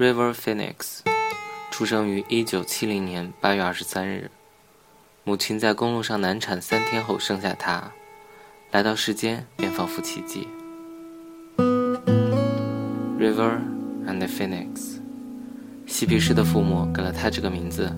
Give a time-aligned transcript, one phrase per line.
[0.00, 1.00] River Phoenix
[1.70, 4.30] 出生于1970年8月23日，
[5.24, 7.92] 母亲在公路上难产三天后生下他，
[8.70, 10.48] 来到世间便仿佛奇迹。
[13.18, 13.58] River
[14.06, 14.98] and Phoenix，
[15.86, 17.94] 嬉皮士的父母给了他这个名字，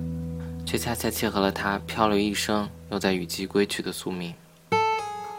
[0.66, 4.34] 却恰恰契合了他漂流一生又在雨季归去的宿命。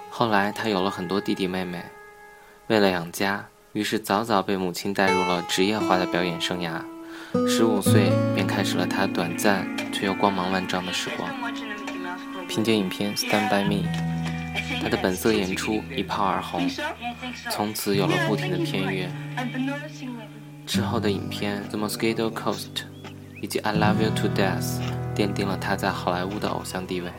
[0.09, 1.83] 后来他有了很多弟弟妹妹，
[2.67, 3.45] 为了养家。
[3.73, 6.79] 于是早早被母亲带入了职业化的表演生涯，
[7.47, 11.27] 十五岁便开始了他短暂却又光芒万丈的时光。
[12.47, 13.83] 凭借影片《Stand by Me》，
[14.79, 16.69] 他的本色演出一炮而红，
[17.49, 19.11] 从此有了不停的片约。
[20.67, 22.75] 之后的影片《The Mosquito Coast》
[23.41, 24.79] 以及《I Love You to Death》
[25.15, 27.11] 奠定了他在好莱坞的偶像地位。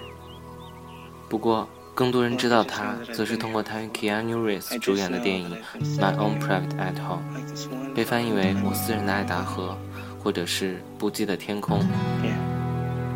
[1.28, 5.56] 不过，更多人知道他，则是通过他与 Keanu Reeves 主演的电影
[6.00, 7.18] 《My Own Private Idaho》，
[7.94, 9.76] 被翻译为《我私人的爱达荷》，
[10.22, 11.80] 或者是《不羁的天空》。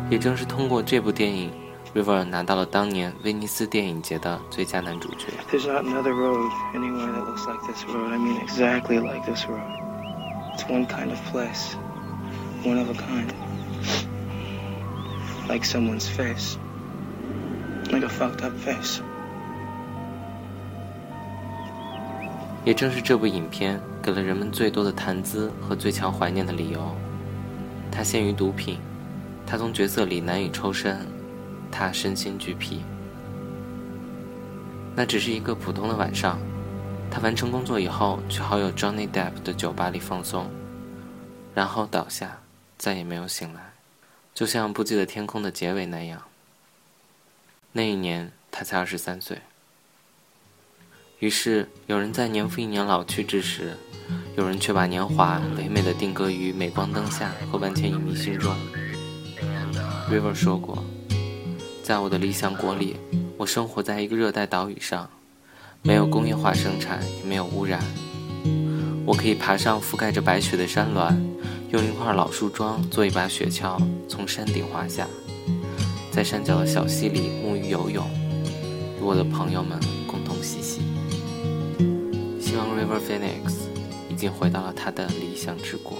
[0.09, 1.51] 也正是通过这部电影
[1.93, 5.27] ，River 拿到了当年威尼斯电影节的最佳男主角。
[5.51, 8.13] There's not another road anywhere that looks like this road.
[8.13, 9.59] I mean, exactly like this road.
[10.55, 11.75] It's one kind of place,
[12.63, 13.29] one of a kind,
[15.49, 16.57] like someone's face.
[17.89, 19.01] Like a fucked up face。
[22.63, 26.95] 也正是这部影片给了人们最多的谈资和最强怀念的理由。
[27.91, 28.77] 他陷于毒品，
[29.45, 30.99] 他从角色里难以抽身，
[31.71, 32.83] 他身心俱疲。
[34.95, 36.37] 那只是一个普通的晚上，
[37.09, 40.47] 他完成工作以后去好友 Johnny Depp 的酒吧里放松，
[41.55, 42.37] 然后倒下，
[42.77, 43.61] 再也没有醒来，
[44.35, 46.21] 就像《不记得天空》的结尾那样。
[47.71, 49.37] 那一年，他才二十三岁。
[51.19, 53.77] 于是，有人在年复一年老去之时，
[54.35, 58.55] 有人却把年华唯美的定格于镁光灯下和万千影迷心中。
[60.09, 60.83] River 说过
[61.83, 62.95] ：“在我的理想国里，
[63.37, 65.07] 我生活在一个热带岛屿上，
[65.83, 67.79] 没有工业化生产，也没有污染。
[69.05, 71.15] 我可以爬上覆盖着白雪的山峦，
[71.69, 75.07] 用一块老树桩做一把雪橇，从山顶滑下。”
[76.11, 78.05] 在山脚的小溪里沐浴游泳，
[78.99, 80.81] 与我的朋友们共同嬉戏。
[82.41, 83.53] 希望 River Phoenix
[84.09, 85.97] 已经回到了他的理想之国。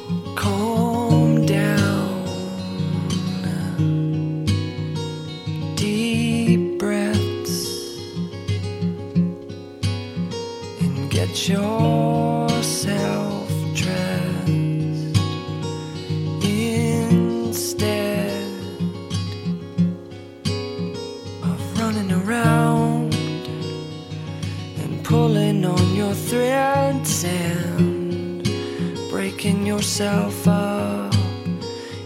[29.46, 31.14] Yourself up.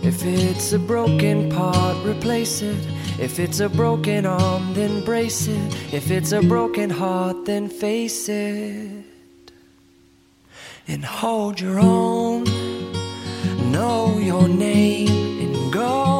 [0.03, 2.77] If it's a broken part, replace it.
[3.19, 5.93] If it's a broken arm, then brace it.
[5.93, 9.05] If it's a broken heart, then face it.
[10.87, 12.43] And hold your own.
[13.71, 16.12] Know your name and go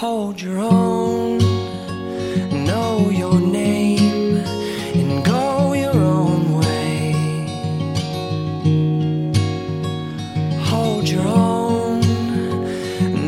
[0.00, 1.36] hold your own,
[2.64, 4.38] know your name,
[4.98, 7.12] and go your own way.
[10.70, 12.00] Hold your own,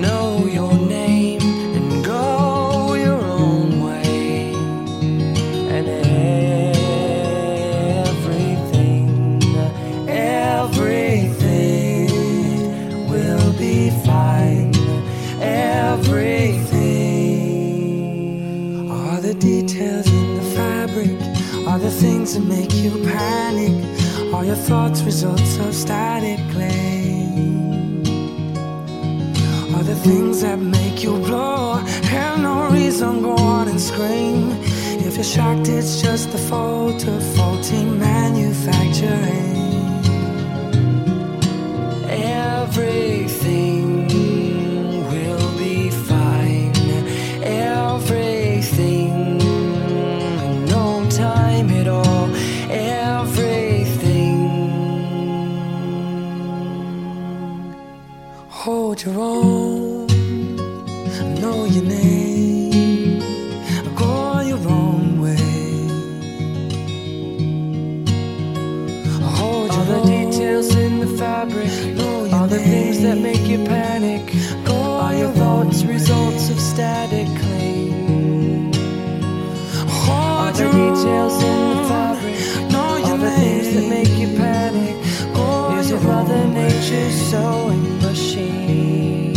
[0.00, 1.42] know your name,
[1.76, 4.54] and go your own way.
[5.76, 5.86] And
[8.08, 9.42] everything,
[10.08, 11.28] everything
[13.10, 14.72] will be fine.
[15.38, 16.31] Every.
[19.42, 21.18] Details in the fabric
[21.66, 23.74] are the things that make you panic.
[24.32, 28.04] All your thoughts, results of static claim.
[29.74, 31.74] Are the things that make you blow.
[32.14, 34.52] Have no reason, go on and scream.
[35.06, 39.61] If you're shocked, it's just the fault of faulty manufacturing.
[81.02, 81.88] Details in the mm.
[81.88, 82.70] fabric.
[82.70, 84.96] Know all the things that make you panic.
[85.34, 89.36] Go Here's your Mother Nature's sewing machine.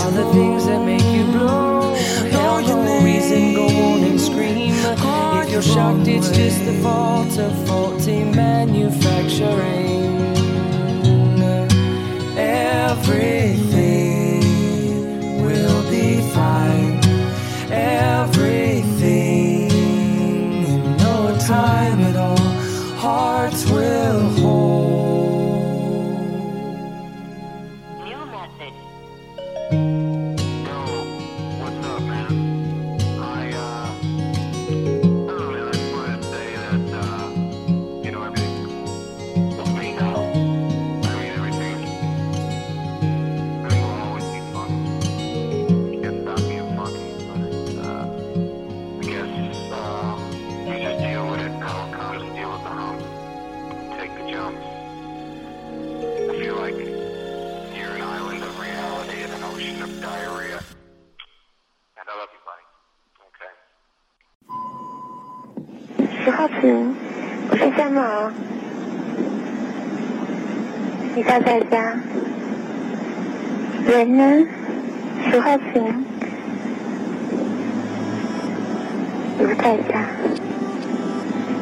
[0.00, 1.94] All the things that make you blow.
[2.30, 4.72] Hell, no reason, go on and scream.
[5.42, 10.06] If you're shocked, it's just the fault of faulty manufacturing.
[12.38, 13.87] Everything
[71.40, 71.94] 在家？
[73.86, 74.46] 人呢？
[75.30, 76.04] 十号屏，
[79.38, 80.06] 你不在家。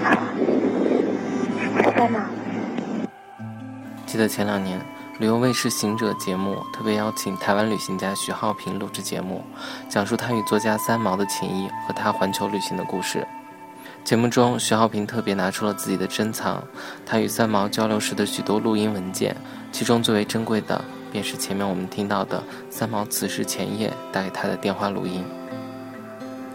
[0.02, 0.16] 好，
[1.74, 2.20] 我是三毛。
[4.06, 4.80] 记得前两年，
[5.18, 9.42] 旅游卫视《行者》节目特别邀请台湾旅行家徐浩平录制节目，
[9.88, 13.26] 讲述他与作家三毛的情谊和他环球旅行的故事。
[14.04, 16.62] 节目中，徐浩平特别拿出了自己的珍藏，
[17.04, 19.36] 他与三毛交流时的许多录音文件，
[19.76, 20.82] 其中最为珍贵的
[21.12, 25.22] 便是前面我们听到的三毛辞世前夜打给他的电话录音。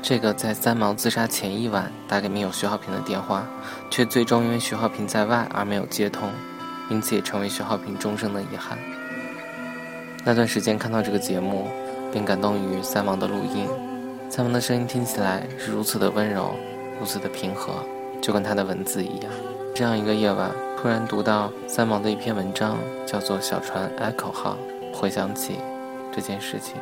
[0.02, 3.48] 这个在三毛自杀前一晚打给密友徐浩平的电话，
[3.92, 6.32] 却最终因为徐浩平在外而没有接通，
[6.90, 8.76] 因此也成为徐浩平终生的遗憾。
[10.24, 11.68] 那段时间看到这个节目，
[12.12, 13.68] 便感动于三毛的录音，
[14.32, 16.56] 三毛的声音听起来是如此的温柔，
[17.00, 17.86] 如此的平和，
[18.20, 19.32] 就跟他的文字一样。
[19.76, 20.50] 这样一个夜晚，
[20.82, 22.76] 突然读到三毛的一篇文章，
[23.06, 24.58] 叫做《小船 Echo 号》，
[24.98, 25.58] 回想起
[26.12, 26.74] 这件事情，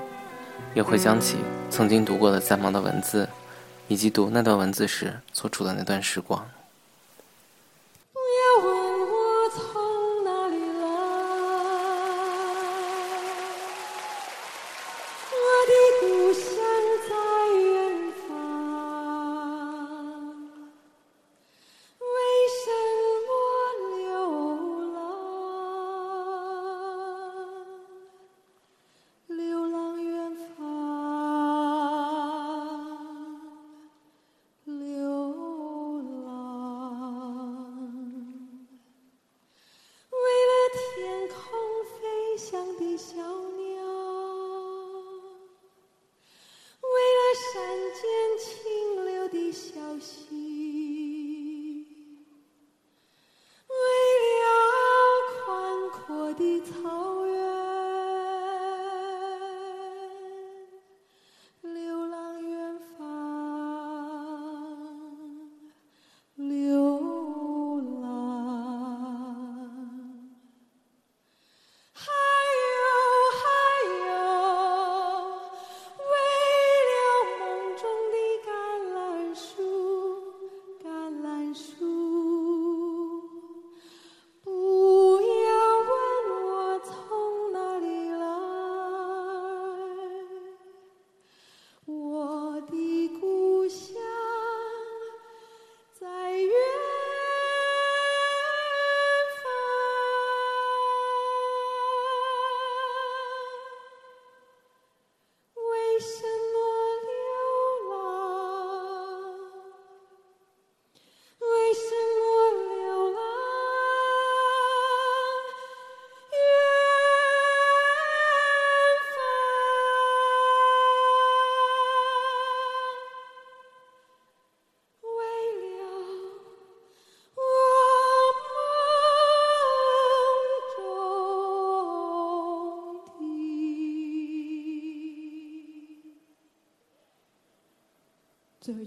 [0.74, 1.36] 也回想起
[1.69, 3.28] 曾经读过的三毛的文字，
[3.90, 6.47] 以及读那段文字时所处的那段时光。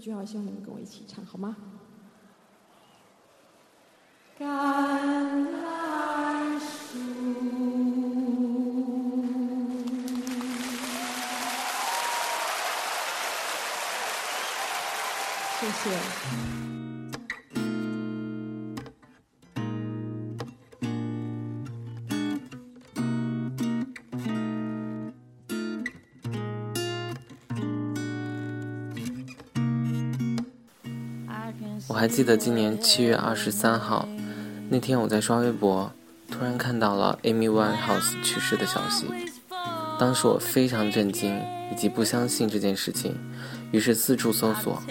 [0.03, 1.55] 句话，希望你们跟我一起唱，好吗？
[4.37, 6.99] 橄榄树。
[15.61, 16.72] 谢谢。
[32.03, 34.05] 还记得今年七月二十三号
[34.67, 35.89] 那天，我在刷微博，
[36.29, 39.05] 突然看到了 Amy Winehouse 去世的消息。
[39.97, 41.33] 当时我非常震惊，
[41.71, 43.15] 以及不相信这件事情，
[43.71, 44.83] 于是四处搜索，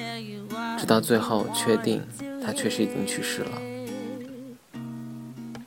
[0.78, 2.00] 直到最后确定
[2.42, 3.60] 她确实已经去世了。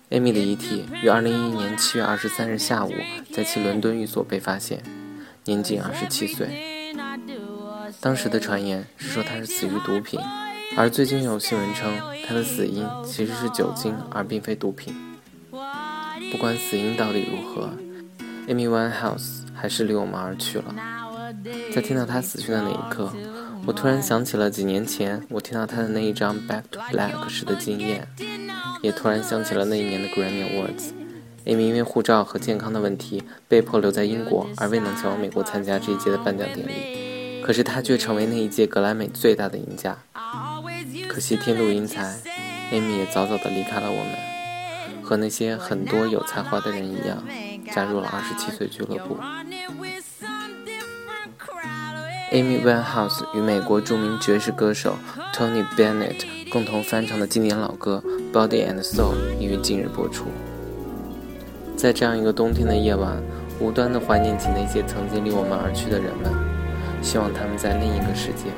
[0.10, 2.92] Amy 的遗体于二零一一年七月二十三日下午
[3.32, 4.82] 在其伦敦寓所被发现，
[5.44, 6.50] 年仅二十七岁。
[8.02, 10.20] 当时的传言是说她是死于毒品。
[10.78, 11.90] 而最近有新闻称，
[12.28, 14.94] 他的死因其实是酒精，而并非毒品。
[16.32, 17.70] 不管死因到底如何
[18.48, 20.76] ，Amy Winehouse 还是离我们而去了。
[21.74, 23.10] 在听到他死去的那一刻，
[23.66, 28.06] 我突然想起了几年前我听到他的那一张《Back to Black》时的经验，
[28.82, 30.92] 也突然想起了那一年的 Grammy Awards。
[31.46, 37.42] Amy 因为护照和健康的问题被迫留在英国，而未能前往美国参加这一届的颁奖典礼。
[37.42, 39.96] 可是他却成为那一届格莱美最大的赢家。
[41.08, 42.16] 可惜天妒英才
[42.72, 47.24] ，Amy 也早早的离开了我们，和那些很多有才华的人一样，
[47.74, 49.18] 加入了二十七岁俱乐部。
[52.32, 54.98] Amy Winehouse 与美国著名爵士歌手
[55.34, 60.26] Tony Bennett 共同翻唱的经典老歌《Body and Soul》已于近日播出。
[61.78, 63.22] 在这样一个冬天的夜晚，
[63.60, 66.34] 无端的怀念起那些曾经离我们而去的人们，
[67.02, 68.50] 希望他们在另一个世界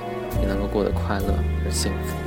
[0.42, 1.34] 也能够过得快乐
[1.66, 2.27] 而幸福。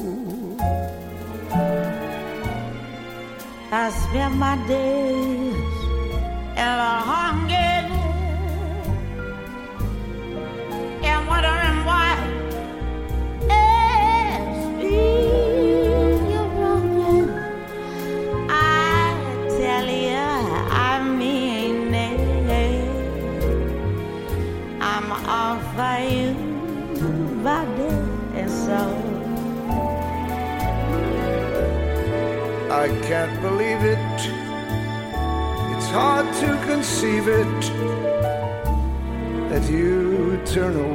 [3.73, 7.70] I spend my days in a hunger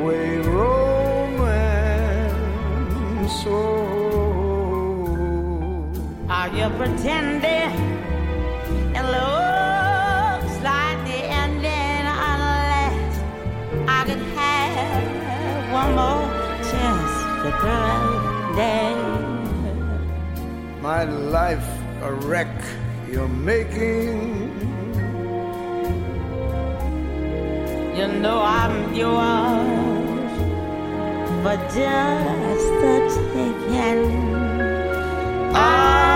[0.07, 1.67] away romance.
[3.47, 5.03] Oh,
[6.29, 7.73] Are you pretending?
[8.99, 13.13] It looks like the ending unless
[13.89, 16.27] I could have one more
[16.71, 18.97] chance to pretend.
[20.83, 21.69] my life
[22.03, 22.55] a wreck
[23.11, 24.45] you're making.
[27.97, 29.96] You know I'm yours,
[31.47, 32.97] but just the
[33.33, 34.35] taking.
[35.55, 36.16] I